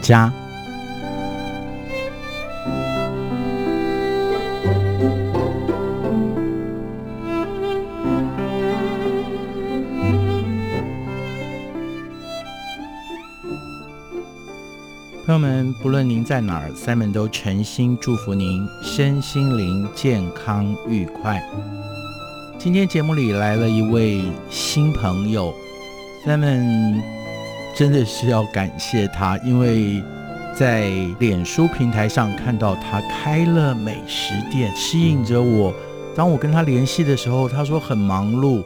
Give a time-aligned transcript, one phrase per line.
[0.00, 0.32] 家。
[15.26, 21.38] 朋友们，不论您在哪儿，Simon 都诚心祝福您身心灵健康愉快。
[22.58, 25.52] 今天节目里来了一位新朋友
[26.24, 27.02] ，Simon
[27.78, 30.02] 真的是要感谢他，因为
[30.52, 30.88] 在
[31.20, 35.72] 脸书平台上看到他开了美食店，吸引着我。
[36.16, 38.64] 当我跟他联系的时候，他说很忙碌，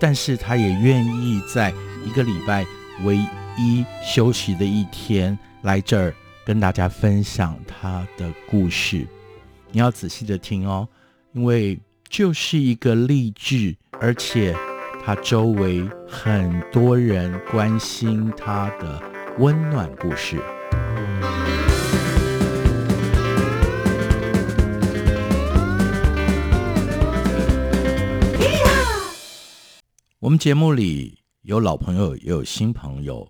[0.00, 1.74] 但是他也愿意在
[2.06, 2.64] 一个礼拜
[3.04, 3.18] 唯
[3.58, 5.38] 一休息的一天。
[5.60, 6.14] 来这儿
[6.46, 9.06] 跟大家分享他的故事，
[9.72, 10.88] 你要仔细的听哦，
[11.34, 11.78] 因为
[12.08, 14.56] 就是一个励志，而且
[15.06, 19.02] 他周围很多人关心他的
[19.38, 20.40] 温暖故事。
[30.18, 33.28] 我们节目里有老朋友，也有新朋友。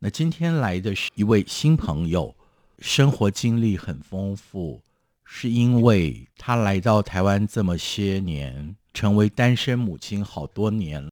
[0.00, 2.34] 那今天来的是一位新朋友，
[2.80, 4.82] 生活经历很丰富，
[5.24, 11.08] 是因为他来到台湾这么些年，成为单身母亲好多年。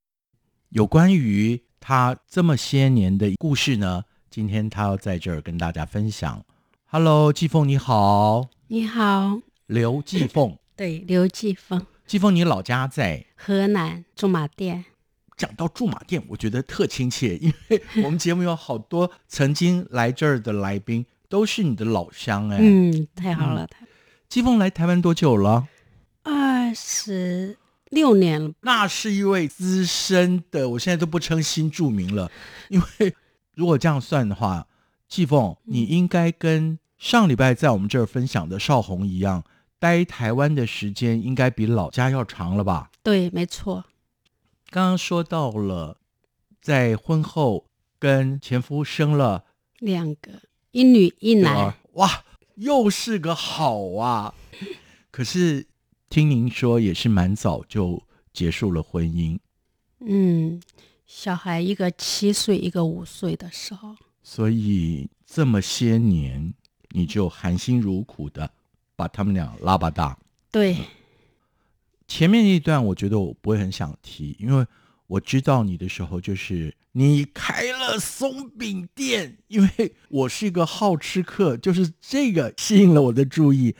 [0.71, 6.45] 有关于她这么些年的故事呢，今天她要在这儿跟大家分享。
[6.87, 14.85] Hello，季凤你好，你好，刘季凤， 对，刘季凤，季凤你老家在河南驻马店。
[15.37, 22.59] 讲到驻马店，我觉得特亲切，因为我们节目有好多曾经来这儿的来宾都是你的老乡哎。
[22.61, 23.67] 嗯，太好了。
[24.29, 25.67] 季凤来台湾多久了？
[26.23, 27.57] 二十
[27.91, 28.53] 六年了。
[28.63, 32.31] 那是一位资深的，我现在都不称新著名了，
[32.71, 33.15] 因为
[33.55, 34.67] 如果这样算的话，
[35.09, 39.45] 季凤你应该跟上礼拜在我们这儿分享的邵红一样，
[39.79, 42.91] 待台湾的时间应该比老家要长了吧？
[43.03, 43.85] 对，没错。
[44.71, 45.99] 刚刚说到了，
[46.63, 47.67] 在婚后
[47.99, 49.45] 跟前夫生了
[49.79, 52.23] 两个一女一男，哇，
[52.55, 54.35] 又是个好啊！
[55.11, 55.67] 可是
[56.11, 59.39] 听您说也是蛮早就结束了婚姻，
[60.01, 60.61] 嗯，
[61.07, 66.53] 小孩一个七岁，一个五岁的时候，所以这么些年
[66.91, 68.51] 你就含辛茹苦的
[68.97, 70.19] 把他们俩拉拔大，
[70.51, 70.77] 对。
[72.09, 74.67] 前面一段我觉得我不会很想提，因为
[75.07, 83.77] 我知道你的时候就是你开了松饼店，因为我是一个好吃客，就是这个吸引了我的注意。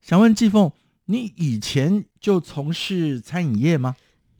[0.00, 0.70] 想问季凤，
[1.06, 3.96] 你以前就从事餐饮业吗？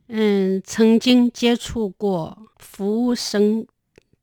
[0.09, 3.67] 嗯，曾经接触过服务生，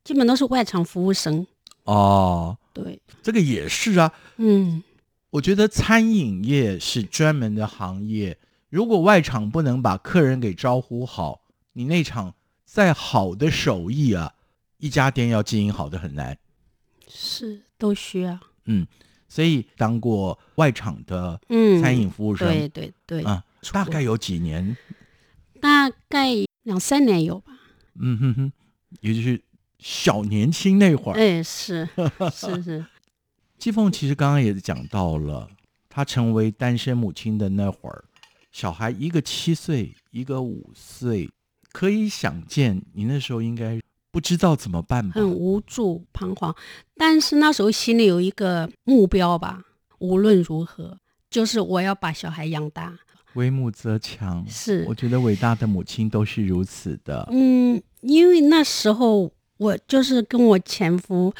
[0.04, 1.48] 基本都是外场服务生。
[1.86, 4.14] 哦，对，这个也是啊。
[4.38, 4.84] 嗯，
[5.32, 8.38] 我觉得餐饮业是专门的行业。
[8.70, 11.42] 如果外场不能把客人给招呼好，
[11.74, 12.36] 你那场
[12.66, 14.34] 再好的手艺啊，
[14.78, 16.38] 一家店要经营好的很难。
[17.08, 18.40] 是，都需要。
[18.66, 18.86] 嗯，
[19.29, 21.40] 所以当过外场的
[21.81, 24.75] 餐饮服务生，对对对，啊，大概有几年？
[25.62, 27.53] 大概两三年有吧。
[28.01, 28.51] 嗯哼哼，
[29.01, 29.41] 也就是
[29.78, 31.16] 小年轻那会儿。
[31.16, 31.88] 哎，是
[32.34, 32.85] 是是。
[33.59, 35.50] 季凤其实刚刚也讲到了，
[35.90, 38.06] 她成为单身母亲的那会儿。
[38.51, 41.29] 小孩一个七岁，一个五岁，
[41.72, 43.79] 可以想见你那时候应该
[44.12, 45.14] 不知道怎么办吧？
[45.16, 46.56] 很无助、彷徨，
[46.96, 49.62] 但是那时候心里有一个目标吧，
[50.00, 50.97] 无论如何，
[51.30, 52.97] 就是我要把小孩养大。
[53.34, 57.28] 为母则强，是，我觉得伟大的母亲都是如此的。
[57.31, 61.34] 嗯，因为那时候我就是跟我前夫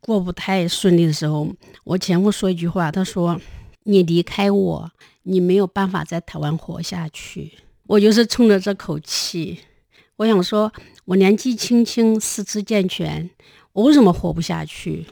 [0.00, 1.48] 过不太顺利的时候，
[1.84, 3.40] 我前夫说一句话，他说
[3.84, 4.90] ：“你离开我。”
[5.22, 7.52] 你没有办法在台湾活下去，
[7.86, 9.60] 我就是冲着这口气。
[10.16, 10.72] 我想说，
[11.10, 13.28] 我年纪轻轻，四肢健全，
[13.72, 15.04] 我为什么活不下去？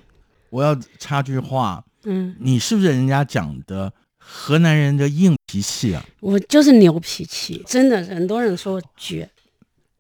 [0.49, 6.07] 我要插句话，嗯，你是不是人家讲的河南人的硬脾气啊？
[6.21, 9.27] 我就是牛脾气，真的，很多人说我倔。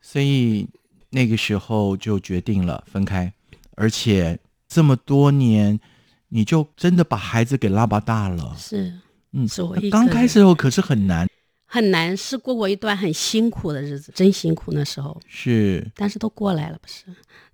[0.01, 0.69] 所以
[1.11, 3.33] 那个时候就决定了分开，
[3.75, 5.81] 而且这么多年，
[6.29, 8.55] 你就真的把孩子给拉拔大了。
[8.57, 8.95] 是。
[9.33, 11.29] 嗯，是我刚开始时候可是很难，
[11.71, 17.05] 很难，是过过一段很辛苦的日子，真辛苦那时候是，但是都过来了，不是？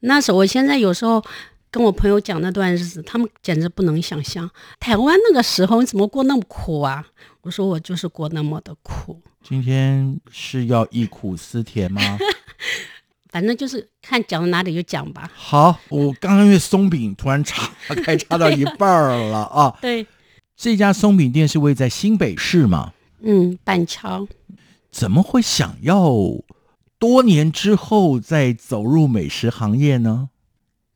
[0.01, 1.21] 那时候，我现在有时候
[1.69, 7.05] 跟我朋友讲那段日子，他们简直不能想象，台湾那个时候你怎么过那么苦啊？
[7.43, 9.21] 我说我就是过那么的苦。
[9.43, 12.01] 今天是要忆苦思甜吗？
[13.31, 15.29] 反正就是看讲到哪里就讲吧。
[15.35, 17.69] 好，我刚刚因为松饼突然插
[18.05, 19.77] 开插到一半儿了啊。
[19.83, 20.07] 对，
[20.57, 22.94] 这家松饼店是位在新北市嘛？
[23.25, 24.27] 嗯，板桥。
[24.91, 26.13] 怎么会想要
[26.99, 30.29] 多年之后再走入美食行业呢？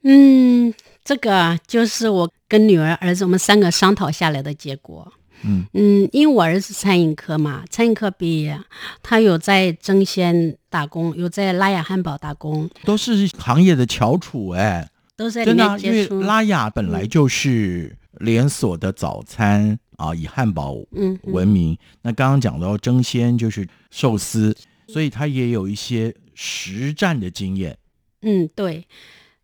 [0.05, 0.73] 嗯，
[1.05, 5.13] 这个就是我跟女儿、儿子我们三个商讨下来的结果。
[5.45, 8.61] 嗯嗯，因为我儿子餐饮科嘛，餐饮科毕业，
[9.03, 16.21] 他有在争先打工，有在拉雅汉堡打工，都是行业的翘楚哎，都在里真的啊、面因为接触。
[16.23, 21.77] 拉雅本来就是连锁的早餐啊，以汉堡嗯，嗯闻名。
[22.03, 24.57] 那刚刚讲到争先就是寿司，
[24.87, 27.77] 所以他也有一些实战的经验。
[28.23, 28.87] 嗯，对，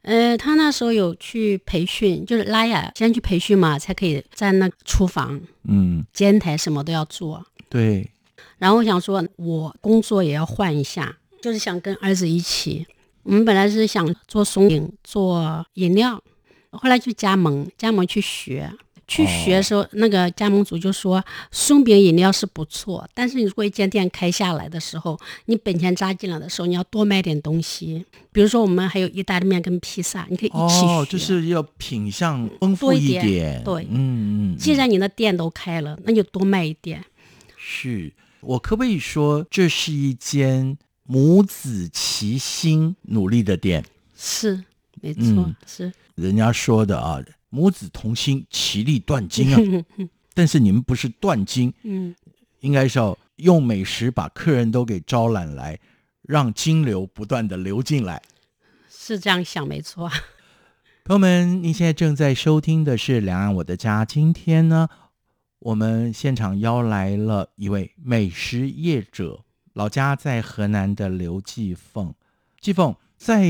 [0.03, 7.45] 呃，他那时候有去培训，就是拉雅先去培训嘛，才可以在那厨房、嗯，煎台什么都要做。
[7.69, 8.09] 对，
[8.59, 12.87] 然后我想说，我工作也要换一下，就是想跟儿子一起。
[13.25, 16.23] 我们本来是想做松饼、做饮料，
[16.71, 18.71] 后来去加盟，加盟去学。
[19.07, 28.05] 去学的时候，那个加盟主就说松饼饮料是不错，但是你如果一间店开下来的时候，你本钱扎进来的时候，你要多卖点东西。
[28.33, 30.87] 比如说我们还有意大利面跟披萨，你可以一起学。
[30.87, 33.63] 哦，就是要品相丰富一点点。
[33.65, 37.05] 对嗯嗯，嗯既然你的店都开了，那就多卖一点。
[37.57, 43.85] 是我可不可以说这是一间母子齐心努力的店？
[44.17, 44.65] 是，
[45.01, 45.93] 没错，嗯是。
[46.15, 47.21] 人家说的啊，
[47.55, 49.85] 母子同心，其利断金啊。
[50.35, 52.13] 但是你们不是断金，嗯，
[52.59, 55.79] 应该是要用美食把客人都给招揽来，
[56.23, 58.21] 让金流不断的流进来。
[58.91, 60.11] 是这样想，没错。
[61.05, 64.05] 朋友们，您现在正在收听的是《两岸我的家》。
[64.09, 64.89] 今天呢，
[65.61, 72.13] 我们现场邀来了一位美食业者，老家在河南的刘继凤。
[72.59, 73.43] 继凤，在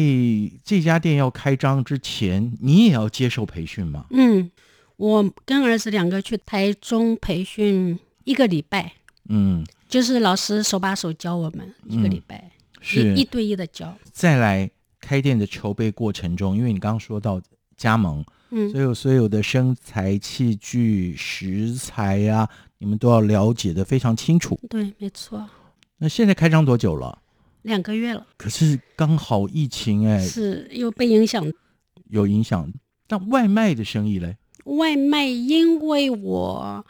[0.62, 4.06] 这家店要开张之前，你也要接受培训吗？
[4.10, 4.48] 嗯，
[4.94, 8.92] 我跟儿子两个去台中培训一个礼拜，
[9.28, 13.92] 嗯，就是老师手把手教我们一个礼拜，是一一对一的教。
[14.12, 17.42] 再来开店的筹备过程中，因为你刚刚说到
[17.76, 22.48] 加盟，嗯所有所有的生材、器具、食材呀、
[22.78, 24.56] 你们都要了解的非常清楚。
[24.70, 25.50] 对，没错，
[25.98, 27.18] 那现在开张多久了？
[27.64, 31.44] 两个月了，可是刚好疫情哎，是又被影响。
[32.08, 32.72] 有影响。
[33.08, 34.36] 那外卖的生意嘞？
[34.64, 36.84] 外卖，因为我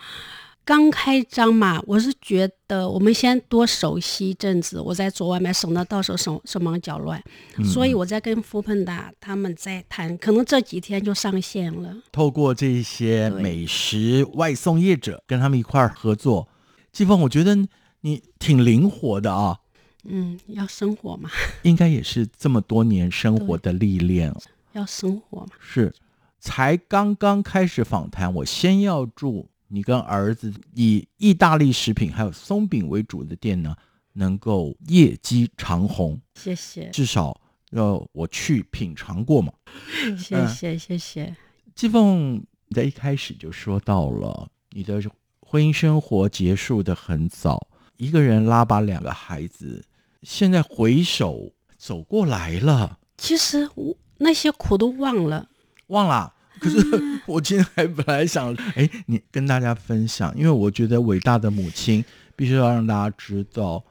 [0.64, 7.22] 刚开张嘛，我是觉得我们先多熟悉一阵子，我再做外卖，省得到时候手手忙脚乱。
[7.58, 11.96] 嗯所以我在跟福朋达他们在谈，可能这几天就上线了。
[12.10, 16.48] 透过这些美食外送业者跟他们一块儿合作，
[16.92, 17.56] 季风，我觉得
[18.00, 19.58] 你挺灵活的啊，
[20.06, 21.30] 嗯，要生活嘛，
[21.62, 24.34] 应该也是这么多年生活的历练。
[24.72, 25.52] 要生活嘛。
[25.60, 25.92] 是，
[26.38, 33.74] 才刚刚开始访谈，我先要祝你跟儿子以意大利食品还有松饼为主的店呢，
[34.12, 37.40] 能够业绩长虹，谢谢，至少
[37.70, 39.52] 要我去品尝过嘛。
[40.18, 41.34] 谢谢，谢谢。
[41.74, 45.02] 季凤，你在一开始就说到了你的
[45.40, 49.84] 婚姻生活结束的很早，一个人拉拔两个孩子，
[50.24, 55.48] 现在回首走过来了，其实我那些苦都忘了。
[55.88, 56.32] 忘了。
[56.58, 56.78] 可是
[57.26, 62.02] 我今天还本来想，哎，你跟大家分享，因为我觉得伟大的母亲
[62.34, 63.84] 必须要让大家知道，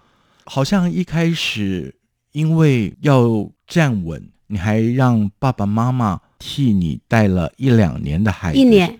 [0.45, 1.93] 好像一开始
[2.31, 8.99] 因为要站稳，你还让爸爸妈妈替你带了一两年的孩子，一年，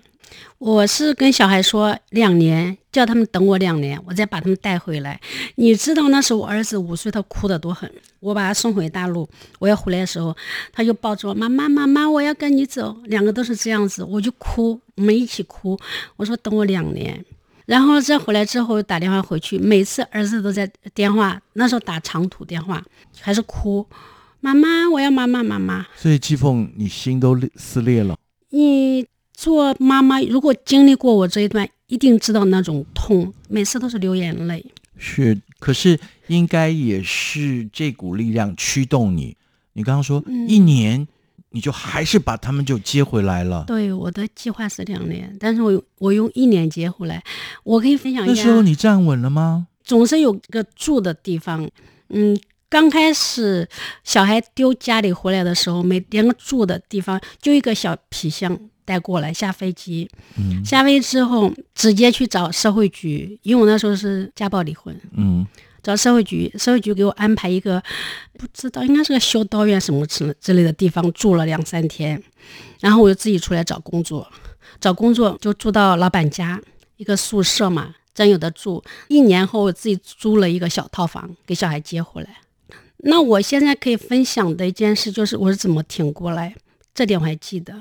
[0.58, 5.20] 我是跟小孩说两年，叫他们等我两年，我再把他们带回来。
[5.56, 7.90] 你知道那时候我儿子五岁，他哭得多狠。
[8.20, 10.34] 我把他送回大陆，我要回来的时候，
[10.72, 12.96] 他就抱着我，妈妈妈妈，我要跟你走。
[13.04, 15.78] 两个都是这样子，我就哭，我们一起哭。
[16.16, 17.22] 我说等我两年，
[17.66, 22.82] 然后再回来之后打电话回去，每次儿子都在电话，那时候打长途电话，
[23.20, 23.86] 还是哭，
[24.40, 25.86] 妈妈，我要妈妈妈妈。
[25.94, 28.16] 所以季凤，你心都裂撕裂了。
[28.48, 34.64] 你做妈妈，如果经历过我这一段，一定知道那种痛，每次都是流眼泪。
[34.96, 35.98] 是，可是
[36.28, 39.36] 应该也是这股力量驱动你。
[39.74, 41.06] 你刚刚说、嗯一年，
[41.50, 43.64] 你就还是把他们就接回来了。
[43.66, 47.22] 对，我的计划是两年，但是我我用一年接回来。
[47.64, 49.66] 我可以分享一下，那时候你站稳了吗？
[49.82, 51.68] 总是有个住的地方。
[52.10, 52.38] 嗯，
[52.68, 53.68] 刚开始
[54.04, 60.08] 小孩丢家里回来的时候，没连个住的地方，就一个小皮箱带过来下飞机。
[60.36, 64.98] 嗯下飞机之后，直接去找社会局，因为我那时候是家暴离婚。
[65.16, 65.46] 嗯
[65.82, 67.82] 找社会局，社会局给我安排一个
[68.38, 72.22] 不知道应该是个修道院什么之之类的地方住了两三天，
[72.80, 74.26] 然后我就自己出来找工作，
[74.80, 76.58] 找工作就住到老板家
[76.96, 78.82] 一个宿舍嘛，真有的住。
[79.08, 82.30] 一年后我自己租了一个小套房给小孩接回来。
[83.06, 86.56] 那我现在可以分享的一件事就是我是怎么挺过来，
[86.94, 87.74] 这点我还记得，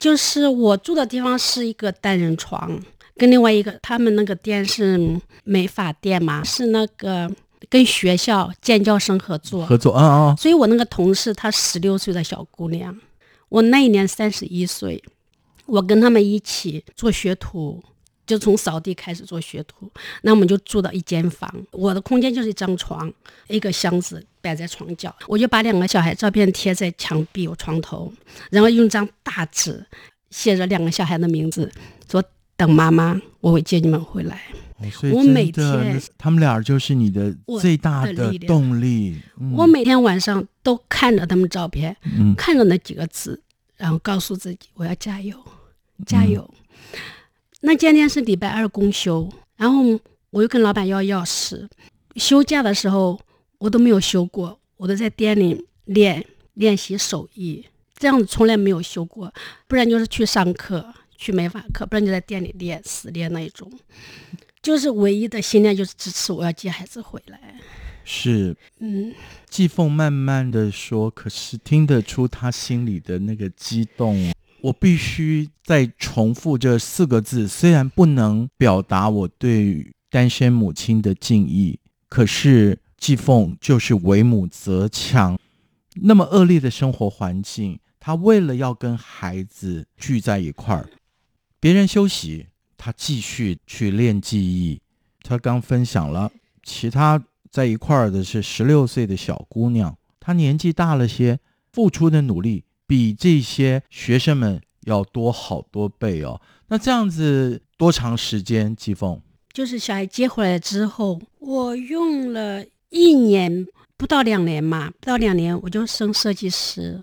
[0.00, 2.82] 就是我住的地方是一个单人床。
[3.16, 4.98] 跟另外一个，他们那个店是
[5.44, 7.30] 美发店嘛，是那个
[7.68, 10.36] 跟学校建教生合作合作啊啊！
[10.36, 12.98] 所以我那个同事她十六岁的小姑娘，
[13.50, 15.04] 我那一年三十一岁，
[15.66, 17.84] 我跟他们一起做学徒，
[18.30, 19.90] 就从扫地开始做学徒，
[20.22, 23.12] 那我们就住到一间房，我的空间就是一张床，
[23.48, 28.12] 一个箱子摆在床角，我就把两个小孩照片贴在墙壁我床头，
[28.50, 29.84] 然后用张大纸
[30.30, 31.70] 写着两个小孩的名字，
[32.10, 32.22] 说。
[32.56, 34.42] 等妈妈，我会接你们回来。
[35.14, 39.18] 我每天，他们俩就是你的最大的动力。
[39.56, 41.96] 我每天晚上都看着他们照片，
[42.36, 43.42] 看着那几个字，
[43.78, 45.34] 然后告诉自己我要加油，
[46.04, 46.52] 加油。
[47.60, 49.98] 那今天是礼拜二公休，然后
[50.30, 51.68] 我又跟老板要钥匙。
[52.16, 53.20] 休假的时候
[53.58, 56.24] 我都没有休过，我都在店里练
[56.54, 57.64] 练习手艺，
[57.96, 59.32] 这样子从来没有休过，
[59.68, 60.94] 不然就是去上课。
[61.22, 63.70] 去美发课，不然就在店里练死练那一种，
[64.62, 67.60] 就是唯一的信念就是支持我要接孩子回来。
[68.04, 69.14] 是，嗯，
[69.50, 74.32] 季凤慢慢的说，可是听得出他心里的那个激动。
[74.62, 85.38] 我必须再重复这四个字，虽然不能表达我对单身母亲的敬意，可是季凤就是为母则强。
[86.02, 90.88] 那么恶劣的生活环境，她为了要跟孩子聚在一块儿。
[91.58, 94.80] 别人休息，他继续去练技艺。
[95.22, 101.38] 他刚分享了，其他在一块儿的是十六岁的小姑娘，她年纪大了些，
[101.72, 106.40] 付出的努力比这些学生们要多好多倍哦。
[106.66, 108.74] 那这样子多长时间？
[108.74, 113.64] 季凤就是小孩接回来之后，我用了一年
[113.96, 117.00] 不到两年嘛，不到两年我就升设计师。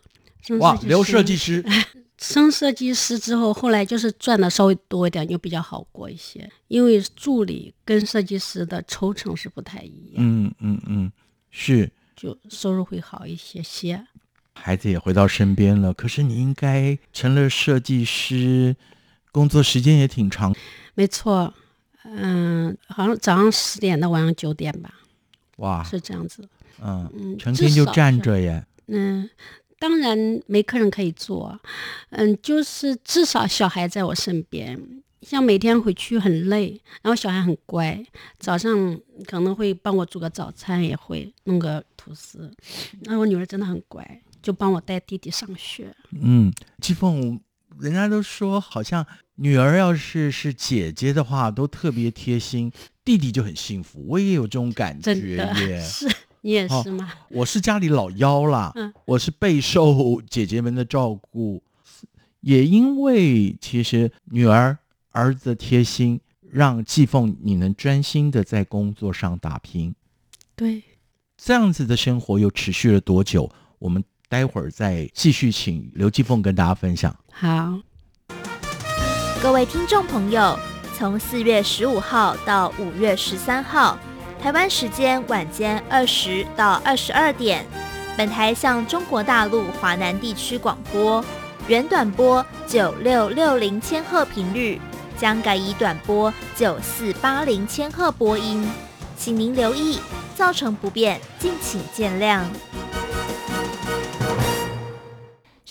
[0.60, 1.63] 哇，留设计师。
[2.17, 6.50] 升设计师之后，后来就是赚的稍微多一点，就比较好过一些。
[6.67, 10.15] 因为助理跟设计师的抽成是不太一样。
[10.17, 11.12] 嗯嗯嗯，
[11.50, 14.06] 是，就收入会好一些些。
[14.62, 18.76] 孩子也回到身边了，可是你应该成了设计师，
[19.32, 20.56] 工作时间也挺长。
[20.96, 21.54] 没错，
[22.04, 24.94] 嗯，好像早上十点到晚上九点吧。
[25.58, 26.48] 哇，是这样子。
[26.82, 28.66] 嗯嗯，成天就站着耶。
[28.88, 29.30] 嗯。
[29.80, 31.60] 当然没客人可以做，
[32.10, 35.04] 嗯，就是至少小孩在我身边。
[35.22, 38.04] 像每天回去很累，然后小孩很乖，
[38.40, 42.52] 早上可能会帮我煮个早餐，也会弄个吐司。
[43.02, 45.96] 那我女儿真的很乖，就帮我带弟弟上学。
[46.12, 46.51] 嗯，
[46.82, 47.39] 季凤，
[47.79, 52.72] 人家都说好像女儿要是是姐姐的话，都特别贴心，
[53.03, 54.03] 弟弟就很幸福。
[54.08, 55.13] 我也有这种感觉
[55.67, 55.82] 耶。
[55.82, 56.08] 是。
[56.41, 57.12] 你也是吗？
[57.29, 58.72] 我是家里老幺啦，
[59.06, 61.62] 我是备受姐姐们的照顾，
[62.39, 64.77] 也因为其实女儿
[65.10, 69.94] 儿子的贴心，让季凤你能专心的在工作上打拼。
[70.56, 70.84] 对，
[71.36, 73.51] 这样子的生活又持续了多久？
[73.79, 77.16] 我们待会儿再继续，请刘继凤跟大家分享。
[77.32, 77.80] 好，
[79.42, 80.60] 各位听众朋友，
[80.98, 83.98] 从四月十五号到五月十三号。
[84.40, 87.66] 台湾时间晚间二十到二十二点，
[88.16, 91.26] 本台向中国大陆华南地区广播，
[91.68, 94.80] 原短波九六六零千赫频率
[95.18, 98.70] 将改以短波九四八零千赫播音，
[99.18, 100.00] 请您留意，
[100.36, 102.44] 造成不便，敬请见谅。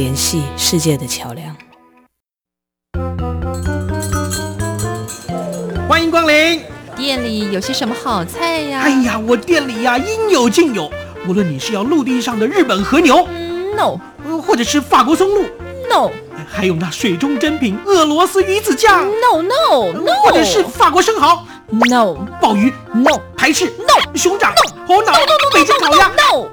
[0.00, 1.54] 联系世界的桥梁。
[5.86, 6.62] 欢迎光临。
[6.96, 8.80] 店里有些什么好菜呀？
[8.80, 10.90] 哎呀，我店里呀应有尽有，
[11.28, 13.28] 无论你是要陆地上的日本和牛
[13.76, 14.00] ，no，
[14.40, 15.42] 或者是法国松露
[15.90, 16.10] ，no，
[16.48, 25.12] 还有那水中珍品俄罗斯鱼子酱，no no no，或者是法国生蚝，no，鲍鱼，no，排翅，no，熊掌，no，猴脑，
[25.52, 26.48] 北京烤鸭，no。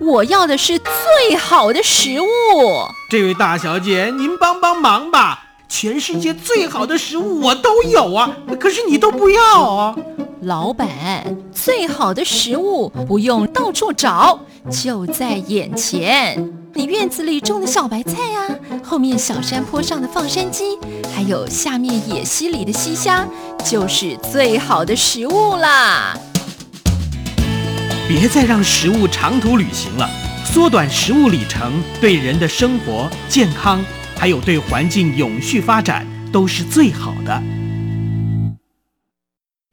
[0.00, 2.26] 我要的是最好的食物。
[3.08, 5.40] 这位大小姐，您帮帮忙吧！
[5.68, 9.96] 全世界最好的食物我都有啊，可是你都不要啊。
[10.42, 10.88] 老板，
[11.52, 14.38] 最好的食物不用到处找，
[14.70, 16.52] 就在眼前。
[16.74, 18.48] 你院子里种的小白菜呀，
[18.82, 20.78] 后面小山坡上的放山鸡，
[21.14, 23.26] 还有下面野溪里的溪虾，
[23.64, 26.14] 就是最好的食物啦。
[28.06, 30.06] 别再让食物长途旅行了，
[30.44, 33.82] 缩短食物里程，对人的生活健康，
[34.14, 37.42] 还有对环境永续发展都是最好的。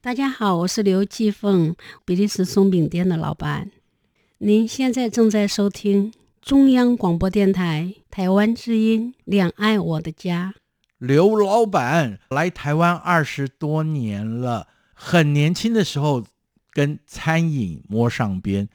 [0.02, 3.70] 大家好，我是刘继凤，比利时松饼店的老板。
[4.38, 10.54] 您现在正在收听中央广播电台台湾之音《两岸我的家》。
[11.00, 16.24] 刘老板来台湾二十多年了，很年轻的时候。
[16.72, 18.68] 跟餐饮摸上边，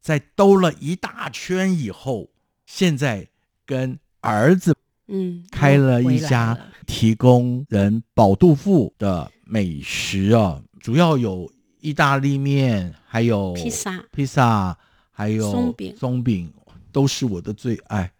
[0.00, 2.30] 在兜了一大圈以后，
[2.66, 3.28] 现在
[3.66, 4.74] 跟儿子
[5.08, 14.78] 嗯开了一家提供人饱肚腹的美食啊，主要有意大利面，还有披萨，披萨，
[15.10, 16.52] 还有松饼，松饼
[16.90, 18.10] 都是我的最爱。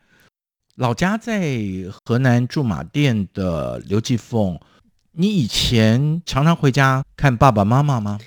[0.76, 1.58] 老家在
[2.04, 4.58] 河南驻马店的刘继凤，
[5.12, 8.18] 你以前常常回家看爸爸妈妈吗？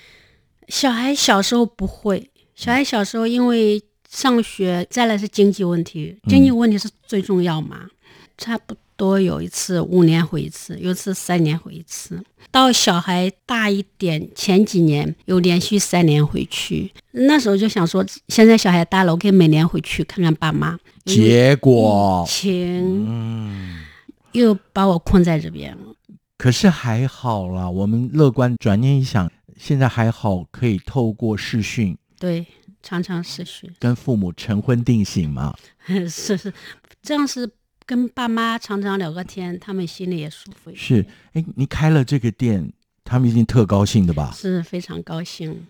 [0.68, 7.88] 小孩小时候不会，小孩小时候因为上学，再来是经济问题，经济问题是最重要嘛。
[8.38, 12.22] 差不多有一次五年回一次，有一次三年回一次。
[12.52, 20.78] 到小孩大一点，前几年有连续三年回去，那时候就想说，现在小孩大了，我可以每年回去看看爸妈。
[21.06, 23.84] 结果，情，嗯，
[24.32, 25.94] 又把我困在这边了。
[26.38, 29.32] 可是还好啦，我们乐观转念一想。
[29.58, 32.46] 现在还好，可以透过视讯，对，
[32.84, 35.56] 常常视讯，跟父母成婚定醒嘛。
[35.88, 36.54] 是是，
[37.02, 37.50] 这样是
[37.86, 40.72] 跟爸妈常常聊个天，他们心里也舒服。
[40.76, 42.72] 是，哎，你开了这个店，
[43.04, 44.32] 他们一定特高兴的吧？
[44.36, 45.66] 是非常高兴。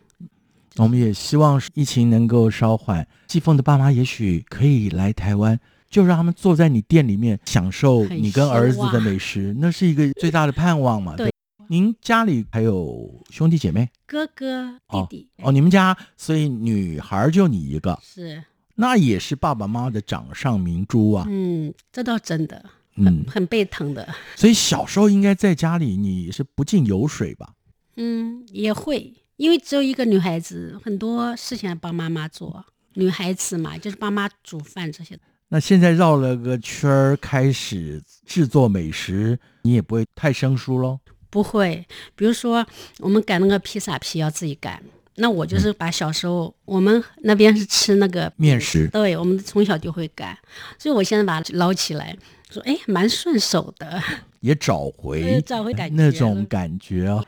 [0.78, 11.16] 我们也希望疫情能够稍缓，季凤的爸妈也许可以来台湾，就让他们坐在你店里面，享受你跟儿子的美食，那是一个最大的盼望嘛。
[11.16, 11.32] 对。
[11.68, 13.90] 您家里还有兄弟姐妹？
[14.06, 18.44] 哥哥、弟弟哦，你们家所以女孩就你一个，是
[18.76, 21.26] 那也是爸爸妈妈的掌上明珠啊。
[21.30, 22.64] 嗯，这倒真的，
[22.98, 24.08] 嗯，很被疼的。
[24.36, 27.54] 所以小时候应该在家里你是不进油水吧？
[27.96, 32.66] 嗯，也会，因为只有一个女孩子，很多事情帮妈妈做。
[32.98, 35.18] 女孩子嘛，就是帮妈煮饭这些。
[35.50, 41.00] 那现在绕了个圈儿，开始制作美食，你也不会太生疏喽。
[41.36, 42.66] 不会，比如说
[43.00, 44.82] 我们擀那个披萨皮要自己擀，
[45.16, 50.38] 那我就是把小时候我们那边是吃那个面食，对，我们从小就会擀，
[50.80, 52.18] 所以我现在把它捞起来，
[52.50, 54.02] 说哎，蛮顺手的，
[54.40, 57.22] 也找回找回感觉那种感觉啊。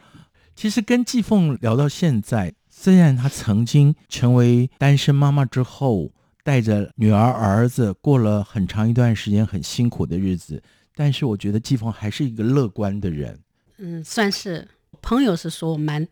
[0.56, 6.14] 其实跟季凤聊到现在，虽然她曾经成为单身妈妈之后，
[6.46, 10.64] 带着女儿儿子过了很长一段时间很辛苦的日子，
[10.96, 13.38] 但是我觉得季凤还是一个乐观的人。
[13.78, 14.68] 嗯，算是
[15.02, 16.08] 朋友是说蛮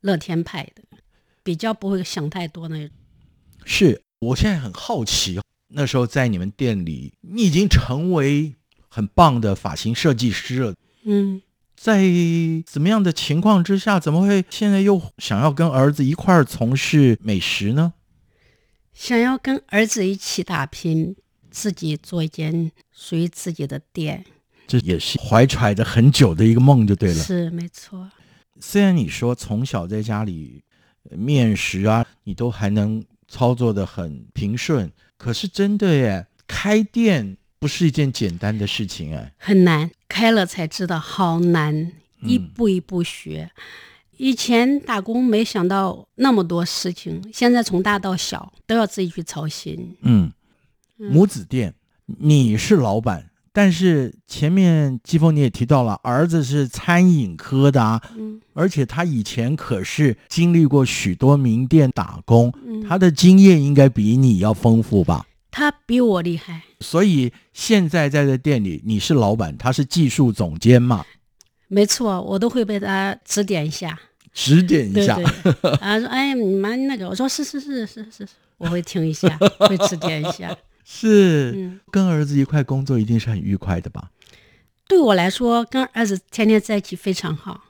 [0.00, 0.82] 乐天派的，
[1.42, 2.96] 比较不会想太多那种。
[3.64, 8.54] 是我现在很好奇，那时候在你们店里，你已经成为
[8.88, 10.74] 很棒的发型设计师了。
[11.04, 11.42] 嗯，
[11.76, 12.04] 在
[12.66, 17.92] 怎么样的情况之下，怎么会现在又想要跟儿子一块儿从事美食呢？
[18.92, 21.16] 想要跟儿子一起打拼，
[21.50, 24.24] 自己做一间属于自己的店。
[24.70, 27.14] 这也是怀揣着很久的一个梦，就对了。
[27.16, 28.08] 是没错。
[28.60, 30.62] 虽然你说从小在家里
[31.10, 39.90] 面食啊，你都还能操作的很平顺，可是真的耶，开店不是一件简单的事情哎，很难。
[40.06, 41.90] 开了才知道好难，
[42.22, 43.50] 一步一步学。
[44.18, 49.96] 以前打工没想到那么多事情，现在从大到小都要自己去操心。
[50.02, 50.30] 嗯，
[50.96, 51.74] 母子店，
[52.06, 53.29] 你是老板。
[53.52, 65.26] 但是前面季风你也提到了，儿子是餐饮科的啊，嗯而且他以前可是经历过许多名店打工，嗯，他的经验应该比你要丰富吧？
[65.50, 66.62] 他比我厉害。
[66.80, 71.04] 所以现在在这店里，你是老板，他是技术总监嘛，
[71.68, 73.98] 没错，我都会被他指点一下。
[74.32, 75.16] 指点一下。
[75.16, 75.24] 对
[75.60, 80.56] 对， 啊说哎你们那个，我说是是是是是，我会听一下，会指点一下。
[80.92, 84.10] 是、嗯，跟儿子一块工作，一定是很愉快的吧？
[84.88, 87.66] 对我来说，跟儿子天天在一起非常好。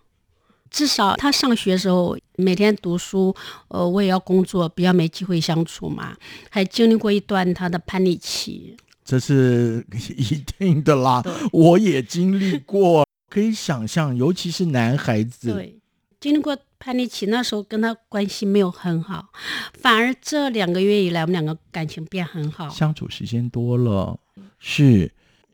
[0.71, 3.35] 至少他上学的时候，每天读书，
[3.69, 6.17] 呃，我也要工作，比较没机会相处嘛。
[6.49, 9.85] 还经历过一段他的叛逆期，这是
[10.17, 15.80] 一定的啦，我也经历过，可以想象，尤其是男孩子，对，
[16.21, 19.33] 经历过叛逆期，那时候跟他关系没有很好，
[19.73, 22.69] 反而这两个月以来，我们两个感情变很好。
[22.69, 24.21] 相处时间多了，
[24.59, 25.11] 是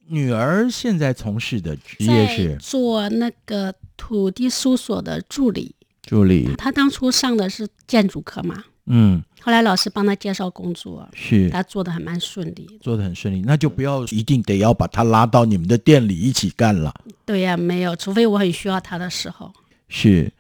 [0.09, 2.57] 女儿现在从事的职业是？
[2.57, 11.48] 做那个土地搜索的助理，助理，他当初上的是建筑课嘛，嗯，后来老师帮他介绍工作，是。
[11.48, 12.79] 他做的还蛮顺利。
[12.81, 16.92] 做的很顺利，那就不要一定得要把他拉到你们的店里一起干了，
[17.24, 19.52] 对呀、没有，除非我很需要他的时候。
[19.88, 20.33] 是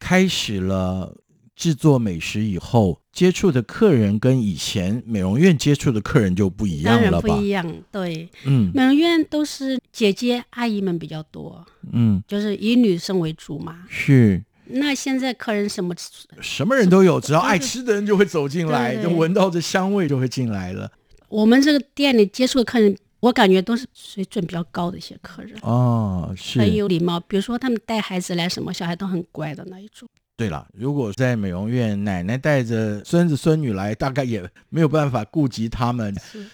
[0.00, 1.14] 开始了
[1.54, 7.36] 制作美食以后，接触的客人跟以前美容院接触的客人就不一样了吧？
[7.36, 13.84] 不一样，对，嗯美容院都是姐姐阿姨们比较多，嗯，就是以女生为主嘛。
[13.88, 14.42] 是。
[14.72, 15.92] 那现在客人什么？
[16.40, 20.90] 什么人都有，只要爱吃的人就会走进来，对对就闻到这香味就会进来了。
[21.28, 26.58] 我们这个店里接触的客人，我感觉都是水准比较高的一些客人，哦，是。
[26.58, 27.20] 很有礼貌。
[27.20, 30.08] 比如说他们带孩子来，什么小孩都很乖的那一种。
[30.36, 36.18] 对了，如果在美容院，奶奶带着孙子孙女来，大概也没有办法顾及他们。
[36.18, 36.46] 是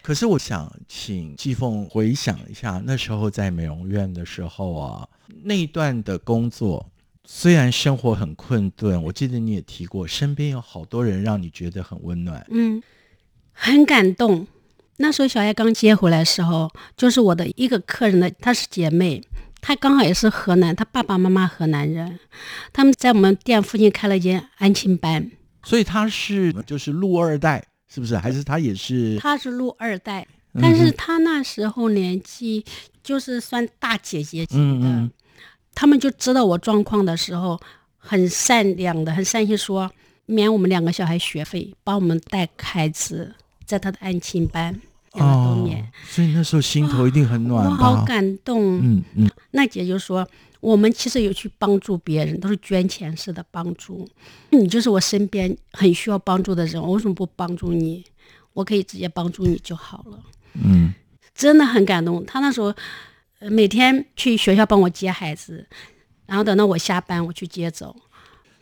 [0.00, 5.08] 可是我想请季凤回想一下，那时候在美容院的时候啊，
[5.44, 6.88] 那一段的工作，
[7.24, 12.44] 虽然生活很困顿，我记得你也提过，身边有好多人让你觉得很温暖。
[12.50, 12.82] 嗯，
[13.52, 14.46] 很感动。
[15.02, 19.20] 那时候小艾刚接回来的时候，就是我的一个客人的，她是姐妹，
[19.60, 22.20] 她刚好也是河南，她爸爸妈妈河南人，
[22.72, 25.28] 他们在我们店附近开了一间安亲班，
[25.64, 28.16] 所以她是就是陆二代，是不是？
[28.16, 29.18] 还是她也是？
[29.18, 32.64] 她是陆二代，嗯但是她那时候年纪
[33.02, 35.10] 就是算大姐姐级的，嗯嗯
[35.74, 37.60] 他们就知道我状况的时候，
[37.98, 39.90] 很善良的，很善心说
[40.26, 43.34] 免我们两个小孩学费，帮我们带孩子，
[43.66, 44.80] 在他的安亲班，
[45.14, 45.68] 哦，
[46.08, 47.74] 所以那时候心头一定很暖我？
[47.74, 48.78] 好感动。
[48.78, 50.26] 嗯嗯，那姐就说，
[50.60, 54.08] 我们其实有去帮助别人，都是捐钱式的帮助。
[54.50, 58.04] 你就是我身边很需要帮助的人，我为什么不帮助你？
[58.54, 60.18] 我可以直接帮助你就好了。
[60.54, 60.94] 嗯，
[61.34, 62.24] 真的很感动。
[62.24, 62.74] 他那时候
[63.38, 65.66] 呃每天去学校帮我接孩子，
[66.26, 67.94] 然后等到我下班我去接走。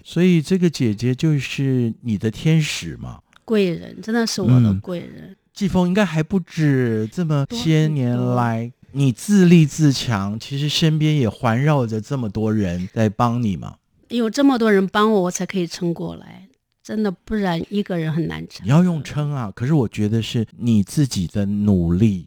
[0.03, 3.21] 所以这个姐姐就是你的天使嘛。
[3.45, 13.77] 贵人真的是我的嗯贵人，季风应该还不止这么些年来，你自立自强，其实身边也环绕着这么多人在帮你嘛。
[14.09, 16.49] 有这么多人帮我，我才可以撑过来。
[16.83, 18.65] 真的，不然一个人很难撑。
[18.65, 22.27] 你要用撑啊，可是我觉得是你自己的努力，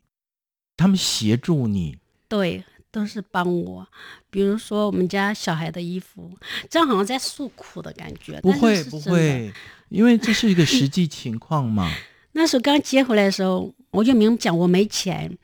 [0.78, 1.98] 他们协助你。
[2.28, 3.88] 对，都是帮我。
[4.30, 6.30] 比如说我们家小孩的衣服，
[6.69, 8.39] 这样好像在诉苦的感觉。
[8.41, 9.52] 不会不会，
[9.89, 11.91] 因为这是一个实际 情况嘛。
[12.34, 15.38] 那时候刚接回来的时候，我就明讲我没钱，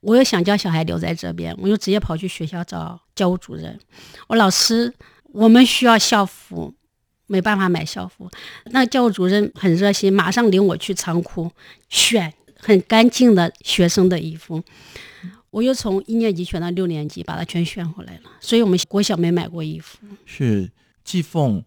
[0.00, 3.78] 我又想叫小孩留在这边，我就直接跑去学校找教务主任。
[4.28, 4.92] 我老师，
[5.32, 6.74] 我们需要校服，
[7.26, 8.30] 没办法买校服。
[8.66, 11.50] 那教务主任很热心，马上领我去仓库
[11.88, 14.62] 选很干净的学生的衣服。
[15.50, 18.30] 我又从一年级选到六年级，把它全选回来了。
[18.38, 19.98] 所以我们国小没买过衣服。
[20.26, 20.70] 是
[21.02, 21.64] 季凤，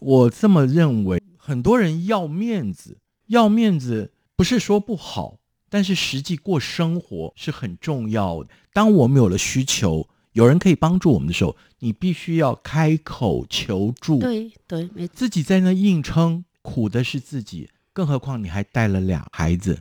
[0.00, 1.22] 我这么认为。
[1.44, 2.98] 很多人要面子，
[3.32, 5.38] 要面子不是说不好，
[5.70, 8.50] 但是实际过生活是很重要的。
[8.74, 14.18] 当我们有了需求，有人可以帮助我们的时候，你必须要开口求助。
[14.18, 19.80] 对对，没自己在那硬撑，苦的是自己，更何况你还带了俩孩子。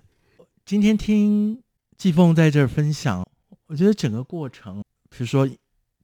[0.65, 1.61] 今天听
[1.97, 3.27] 季凤在这儿分享，
[3.67, 5.49] 我觉得整个过程，比如说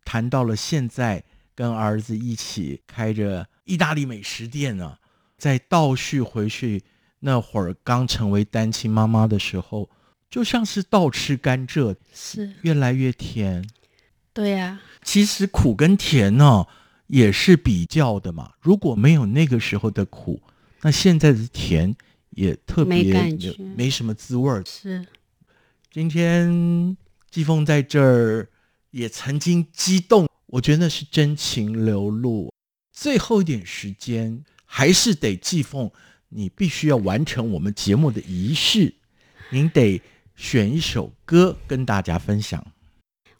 [0.03, 1.23] 谈到了现在
[1.55, 4.97] 跟儿子一起开着意大利美食店呢、
[5.37, 6.83] 再倒叙回去
[7.27, 9.89] 那会儿刚成为单亲妈妈的时候，
[10.29, 13.69] 就像是倒吃甘蔗，是，越来越甜。
[14.31, 16.65] 对呀、其实苦跟甜呢、
[17.07, 18.53] 也是比较的嘛。
[18.61, 20.41] 如果没有那个时候的苦，
[20.83, 21.93] 那现在的甜
[22.29, 24.63] 也特别没感觉没什么滋味儿。
[24.65, 25.05] 是。
[25.91, 26.95] 今天
[27.29, 28.47] 季风在这儿
[28.91, 32.53] 也曾经激动，我觉得那是真情流露。
[32.93, 35.91] 最后一点时间，还是得季凤，
[36.29, 38.93] 你必须要完成我们节目的仪式，
[39.51, 40.01] 您得
[40.35, 42.65] 选一首歌跟大家分享。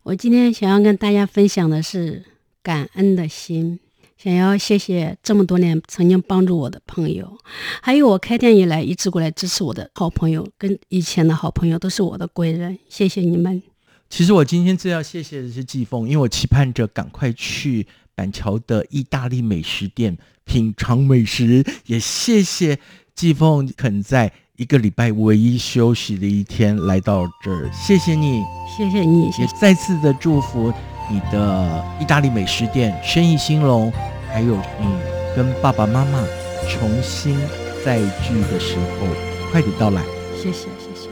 [0.04, 2.24] 我今天想要跟大家分享的是
[2.64, 3.80] 感恩的心，
[4.18, 7.38] 想要谢谢这么多年曾经帮助我的朋友，
[7.82, 13.62] 还有我开店以来一直过来支持我的好朋友，跟以前的好朋友都是我的贵人，谢谢你们。
[14.10, 22.80] 其实我今天最要谢谢的是季风，因为我期盼着赶快去板桥的意大利美食店品尝美食，也谢谢
[23.14, 28.42] 季风肯在一个礼拜唯一休息的一天来到这儿，谢谢你，
[28.76, 30.74] 谢谢你，也再次的祝福
[31.12, 33.92] 你的意大利美食店生意兴隆，
[34.30, 34.88] 还有你
[35.36, 36.26] 跟爸爸妈妈
[36.68, 37.38] 重新
[37.86, 39.08] 再聚的时候
[39.52, 40.02] 快点到来，
[40.36, 41.10] 谢谢谢谢。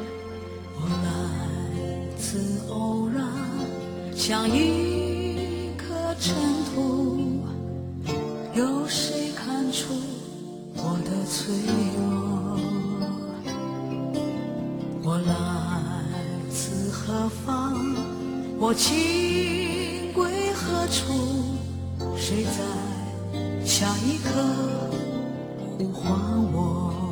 [0.80, 1.08] 我来
[2.18, 3.24] 自偶然，
[4.16, 6.34] 像一颗尘
[6.74, 7.44] 土，
[8.56, 9.05] 有谁看出我的
[11.36, 11.54] 脆
[11.98, 12.58] 弱？
[15.04, 15.30] 我来
[16.50, 17.76] 自何方？
[18.58, 21.58] 我情归何处？
[22.16, 24.32] 谁在下一刻
[25.78, 26.18] 呼唤
[26.54, 27.05] 我？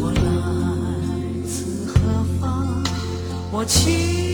[0.00, 0.20] 我来
[1.46, 1.92] 自何
[2.40, 2.84] 方？
[3.50, 4.27] 我情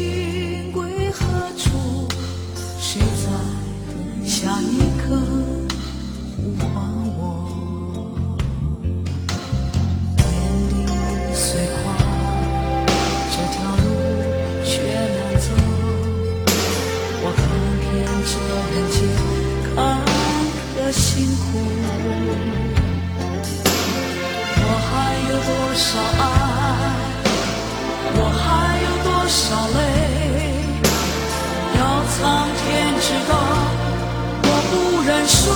[35.26, 35.50] 出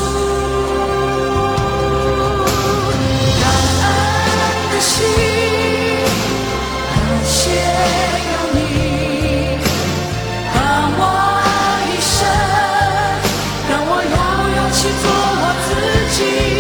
[3.41, 3.45] 感
[3.83, 3.87] 恩
[4.73, 4.97] 的心
[6.95, 7.37] 感谢
[8.33, 8.59] 有你
[10.55, 10.57] 伴
[10.97, 11.03] 我
[11.87, 12.17] 一生
[13.69, 14.17] 让我有
[14.57, 15.05] 勇气做
[15.41, 15.71] 我自
[16.17, 16.58] 己。